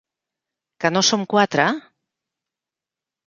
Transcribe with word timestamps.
Que 0.83 0.91
no 0.93 1.03
som 1.09 1.25
quatre? 1.33 1.67